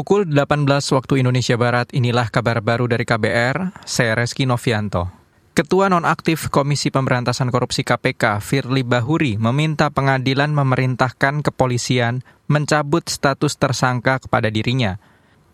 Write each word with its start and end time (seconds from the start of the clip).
Pukul 0.00 0.24
18 0.32 0.64
waktu 0.96 1.20
Indonesia 1.20 1.60
Barat, 1.60 1.92
inilah 1.92 2.32
kabar 2.32 2.64
baru 2.64 2.88
dari 2.88 3.04
KBR, 3.04 3.84
saya 3.84 4.16
Reski 4.16 4.48
Novianto. 4.48 5.12
Ketua 5.52 5.92
Nonaktif 5.92 6.48
Komisi 6.48 6.88
Pemberantasan 6.88 7.52
Korupsi 7.52 7.84
KPK, 7.84 8.40
Firly 8.40 8.80
Bahuri, 8.80 9.36
meminta 9.36 9.92
pengadilan 9.92 10.56
memerintahkan 10.56 11.44
kepolisian 11.44 12.24
mencabut 12.48 13.12
status 13.12 13.60
tersangka 13.60 14.24
kepada 14.24 14.48
dirinya. 14.48 14.96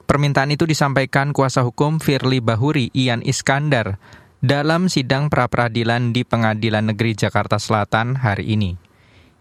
Permintaan 0.07 0.55
itu 0.55 0.63
disampaikan 0.63 1.35
kuasa 1.35 1.67
hukum 1.67 1.99
Firly 1.99 2.39
Bahuri, 2.39 2.95
Ian 2.95 3.27
Iskandar, 3.27 3.99
dalam 4.39 4.87
sidang 4.87 5.27
pra-peradilan 5.27 6.15
di 6.15 6.23
Pengadilan 6.23 6.95
Negeri 6.95 7.19
Jakarta 7.19 7.59
Selatan 7.59 8.23
hari 8.23 8.55
ini. 8.55 8.86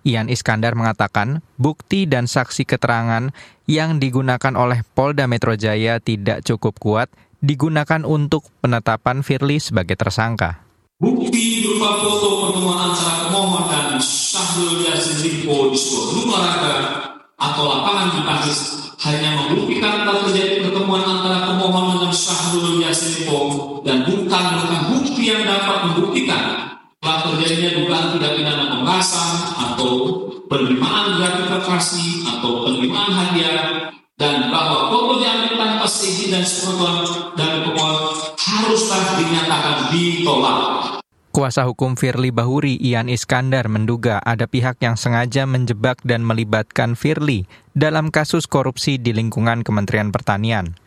Ian 0.05 0.29
Iskandar 0.29 0.77
mengatakan 0.77 1.41
bukti 1.57 2.05
dan 2.05 2.29
saksi 2.29 2.61
keterangan 2.69 3.33
yang 3.65 3.97
digunakan 3.97 4.53
oleh 4.53 4.85
Polda 4.93 5.25
Metro 5.25 5.57
Jaya 5.57 5.97
tidak 5.97 6.45
cukup 6.45 6.77
kuat 6.77 7.09
digunakan 7.41 8.05
untuk 8.05 8.45
penetapan 8.61 9.25
Firly 9.25 9.57
sebagai 9.57 9.97
tersangka. 9.97 10.61
Bukti 11.01 11.65
berupa 11.65 12.05
foto 12.05 12.27
pertemuan 12.45 12.93
antara 12.93 13.27
pemohon 13.27 13.65
dan 13.67 13.97
Syahrul 13.97 14.85
Yassin 14.85 15.25
Limpo 15.25 15.73
di 15.73 15.77
sebuah 15.81 16.05
rumah 16.13 16.43
atau 17.35 17.63
lapangan 17.67 18.07
di 18.15 18.21
Paris 18.23 18.59
hanya 19.03 19.29
membuktikan 19.43 20.07
telah 20.07 20.23
terjadi 20.23 20.69
pertemuan 20.69 21.03
antara 21.03 21.51
pemohon 21.51 21.97
dengan 21.97 22.13
Syahrul 22.13 22.79
Yassin 22.79 23.25
Limpo 23.25 23.41
dan 23.81 24.05
bukan 24.05 24.43
bukan 24.61 24.81
bukti 24.93 25.21
yang 25.33 25.43
dapat 25.49 25.77
membuktikan 25.89 26.74
telah 27.05 27.21
terjadinya 27.21 27.69
dugaan 27.77 28.17
tidak 28.17 28.31
pidana 28.33 28.65
pembahasan 28.73 29.33
atau 29.61 29.91
penerimaan 30.49 31.21
gratifikasi 31.21 32.25
atau 32.25 32.65
penerimaan 32.65 33.13
hadiah 33.13 33.93
dan 34.17 34.49
bahwa 34.49 35.13
diambil 35.21 35.53
tanpa 35.53 35.85
seizin 35.85 36.33
dan 36.33 36.41
sepengetahuan 36.41 37.37
dari 37.37 37.59
pemohon 37.61 37.97
haruslah 38.41 39.03
dinyatakan 39.21 39.77
ditolak. 39.93 40.59
Kuasa 41.29 41.67
hukum 41.67 41.99
Firly 41.99 42.31
Bahuri 42.31 42.79
Ian 42.79 43.11
Iskandar 43.11 43.67
menduga 43.67 44.23
ada 44.23 44.49
pihak 44.49 44.81
yang 44.81 44.97
sengaja 44.97 45.45
menjebak 45.45 46.01
dan 46.07 46.25
melibatkan 46.25 46.97
Firly 46.97 47.45
dalam 47.77 48.09
kasus 48.09 48.49
korupsi 48.49 48.97
di 48.97 49.13
lingkungan 49.13 49.61
Kementerian 49.61 50.09
Pertanian. 50.09 50.79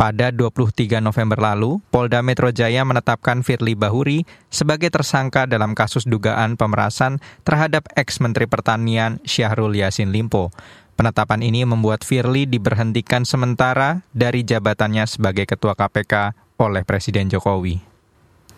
Pada 0.00 0.32
23 0.32 0.96
November 1.04 1.36
lalu, 1.36 1.76
Polda 1.92 2.24
Metro 2.24 2.48
Jaya 2.48 2.88
menetapkan 2.88 3.44
Firly 3.44 3.76
Bahuri 3.76 4.24
sebagai 4.48 4.88
tersangka 4.88 5.44
dalam 5.44 5.76
kasus 5.76 6.08
dugaan 6.08 6.56
pemerasan 6.56 7.20
terhadap 7.44 7.84
ex-Menteri 8.00 8.48
Pertanian 8.48 9.20
Syahrul 9.28 9.76
Yassin 9.76 10.08
Limpo. 10.08 10.56
Penetapan 10.96 11.44
ini 11.44 11.68
membuat 11.68 12.00
Firly 12.00 12.48
diberhentikan 12.48 13.28
sementara 13.28 14.00
dari 14.16 14.40
jabatannya 14.40 15.04
sebagai 15.04 15.44
Ketua 15.44 15.76
KPK 15.76 16.32
oleh 16.56 16.80
Presiden 16.80 17.28
Jokowi. 17.28 17.76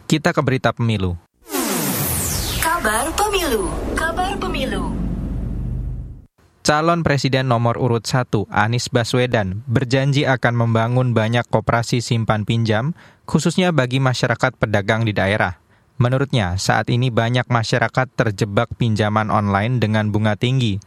Kita 0.06 0.30
ke 0.30 0.46
berita 0.46 0.70
pemilu. 0.70 1.18
Kabar 2.62 3.10
Pemilu, 3.18 3.66
Kabar 3.98 4.38
Pemilu. 4.38 5.02
Calon 6.62 7.02
Presiden 7.02 7.50
nomor 7.50 7.74
urut 7.74 8.06
1, 8.06 8.46
Anies 8.46 8.86
Baswedan, 8.86 9.66
berjanji 9.66 10.30
akan 10.30 10.55
membangun 10.55 11.10
banyak 11.10 11.42
koperasi 11.50 11.98
simpan 11.98 12.46
pinjam, 12.46 12.94
khususnya 13.27 13.74
bagi 13.74 13.98
masyarakat 13.98 14.54
pedagang 14.54 15.02
di 15.02 15.10
daerah. 15.10 15.58
Menurutnya, 15.98 16.54
saat 16.62 16.86
ini 16.86 17.10
banyak 17.10 17.50
masyarakat 17.50 18.06
terjebak 18.14 18.78
pinjaman 18.78 19.27
online 19.34 19.82
dengan 19.82 20.14
bunga 20.14 20.38
tinggi. 20.38 20.78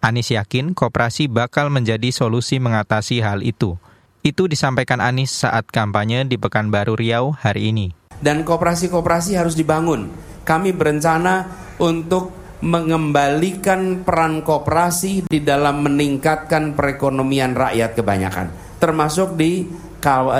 Anies 0.00 0.32
yakin 0.32 0.72
koperasi 0.72 1.28
bakal 1.28 1.68
menjadi 1.68 2.08
solusi 2.08 2.56
mengatasi 2.56 3.20
hal 3.20 3.44
itu. 3.44 3.76
Itu 4.24 4.48
disampaikan 4.48 5.04
Anies 5.04 5.28
saat 5.28 5.68
kampanye 5.68 6.24
di 6.24 6.40
Pekanbaru 6.40 6.96
Riau 6.96 7.36
hari 7.36 7.68
ini. 7.68 7.92
Dan 8.16 8.48
koperasi-koperasi 8.48 9.36
harus 9.36 9.52
dibangun. 9.52 10.08
Kami 10.48 10.72
berencana 10.72 11.52
untuk 11.76 12.32
mengembalikan 12.62 14.02
peran 14.02 14.42
kooperasi 14.42 15.30
di 15.30 15.40
dalam 15.42 15.82
meningkatkan 15.86 16.74
perekonomian 16.74 17.54
rakyat 17.54 17.94
kebanyakan, 17.94 18.46
termasuk 18.82 19.38
di 19.38 19.66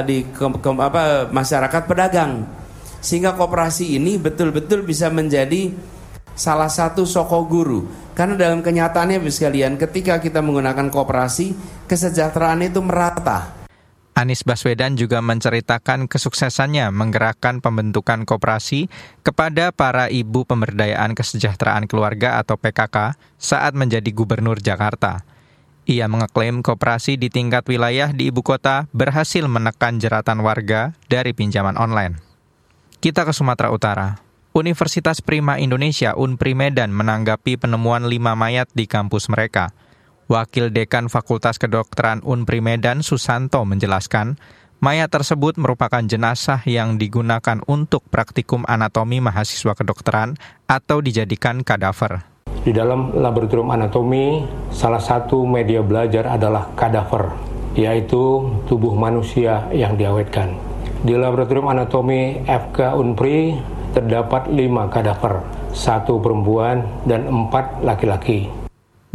di 0.06 0.18
ke, 0.30 0.44
ke, 0.62 0.70
apa, 0.78 1.30
masyarakat 1.34 1.82
pedagang, 1.86 2.46
sehingga 3.02 3.34
kooperasi 3.34 3.98
ini 3.98 4.14
betul-betul 4.18 4.86
bisa 4.86 5.10
menjadi 5.10 5.74
salah 6.38 6.70
satu 6.70 7.02
soko 7.02 7.42
guru. 7.46 7.80
Karena 8.14 8.34
dalam 8.38 8.62
kenyataannya, 8.62 9.22
sekalian, 9.30 9.74
ketika 9.78 10.22
kita 10.22 10.42
menggunakan 10.42 10.90
kooperasi, 10.90 11.54
kesejahteraan 11.86 12.62
itu 12.66 12.78
merata 12.82 13.57
Anies 14.18 14.42
Baswedan 14.42 14.98
juga 14.98 15.22
menceritakan 15.22 16.10
kesuksesannya 16.10 16.90
menggerakkan 16.90 17.62
pembentukan 17.62 18.26
koperasi 18.26 18.90
kepada 19.22 19.70
para 19.70 20.10
ibu 20.10 20.42
pemberdayaan 20.42 21.14
kesejahteraan 21.14 21.86
keluarga 21.86 22.42
atau 22.42 22.58
PKK 22.58 23.14
saat 23.38 23.78
menjadi 23.78 24.10
gubernur 24.10 24.58
Jakarta. 24.58 25.22
Ia 25.86 26.10
mengeklaim 26.10 26.66
koperasi 26.66 27.14
di 27.14 27.30
tingkat 27.30 27.62
wilayah 27.70 28.10
di 28.10 28.34
ibu 28.34 28.42
kota 28.42 28.90
berhasil 28.90 29.46
menekan 29.46 30.02
jeratan 30.02 30.42
warga 30.42 30.98
dari 31.06 31.30
pinjaman 31.30 31.78
online. 31.78 32.18
Kita 32.98 33.22
ke 33.22 33.30
Sumatera 33.30 33.70
Utara. 33.70 34.18
Universitas 34.50 35.22
Prima 35.22 35.62
Indonesia 35.62 36.18
Unpri 36.18 36.58
Medan 36.58 36.90
menanggapi 36.90 37.54
penemuan 37.54 38.10
lima 38.10 38.34
mayat 38.34 38.66
di 38.74 38.90
kampus 38.90 39.30
mereka– 39.30 39.70
Wakil 40.28 40.68
Dekan 40.68 41.08
Fakultas 41.08 41.56
Kedokteran 41.56 42.20
Unpri 42.20 42.60
Medan 42.60 43.00
Susanto 43.00 43.64
menjelaskan, 43.64 44.36
mayat 44.76 45.08
tersebut 45.08 45.56
merupakan 45.56 46.04
jenazah 46.04 46.60
yang 46.68 47.00
digunakan 47.00 47.64
untuk 47.64 48.04
praktikum 48.12 48.60
anatomi 48.68 49.24
mahasiswa 49.24 49.72
kedokteran 49.72 50.36
atau 50.68 51.00
dijadikan 51.00 51.64
kadaver. 51.64 52.28
Di 52.60 52.76
dalam 52.76 53.16
laboratorium 53.16 53.72
anatomi, 53.72 54.44
salah 54.68 55.00
satu 55.00 55.48
media 55.48 55.80
belajar 55.80 56.28
adalah 56.28 56.76
kadaver, 56.76 57.32
yaitu 57.72 58.52
tubuh 58.68 58.92
manusia 58.92 59.64
yang 59.72 59.96
diawetkan. 59.96 60.52
Di 61.08 61.16
laboratorium 61.16 61.72
anatomi 61.72 62.44
FK 62.44 63.00
Unpri 63.00 63.56
terdapat 63.96 64.52
lima 64.52 64.92
kadaver, 64.92 65.40
satu 65.72 66.20
perempuan 66.20 66.84
dan 67.08 67.24
empat 67.24 67.80
laki-laki. 67.80 68.57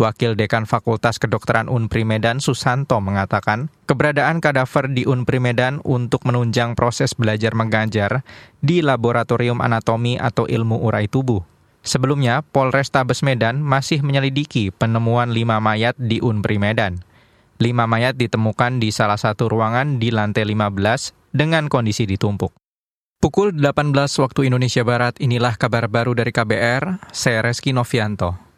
Wakil 0.04 0.36
Dekan 0.36 0.68
Fakultas 0.68 1.16
Kedokteran 1.16 1.72
Unpri 1.72 2.04
Medan 2.04 2.44
Susanto 2.44 3.00
mengatakan, 3.00 3.72
keberadaan 3.88 4.44
kadaver 4.44 4.92
di 4.92 5.08
Unpri 5.08 5.40
Medan 5.40 5.80
untuk 5.88 6.28
menunjang 6.28 6.76
proses 6.76 7.16
belajar 7.16 7.56
mengajar 7.56 8.28
di 8.60 8.84
Laboratorium 8.84 9.64
Anatomi 9.64 10.20
atau 10.20 10.44
Ilmu 10.44 10.84
Urai 10.84 11.08
Tubuh. 11.08 11.40
Sebelumnya, 11.88 12.44
Polrestabes 12.44 13.24
Medan 13.24 13.64
masih 13.64 14.04
menyelidiki 14.04 14.76
penemuan 14.76 15.32
lima 15.32 15.64
mayat 15.64 15.96
di 15.96 16.20
Unpri 16.20 16.60
Medan. 16.60 17.00
Lima 17.64 17.88
mayat 17.88 18.20
ditemukan 18.20 18.84
di 18.84 18.92
salah 18.92 19.16
satu 19.16 19.48
ruangan 19.48 20.04
di 20.04 20.12
lantai 20.12 20.44
15 20.44 21.16
dengan 21.32 21.72
kondisi 21.72 22.04
ditumpuk. 22.04 22.52
Pukul 23.24 23.56
18 23.56 23.96
waktu 24.20 24.52
Indonesia 24.52 24.84
Barat, 24.84 25.16
inilah 25.24 25.56
kabar 25.56 25.88
baru 25.88 26.12
dari 26.12 26.36
KBR, 26.36 27.08
saya 27.16 27.40
Reski 27.40 27.72
Novianto. 27.72 28.53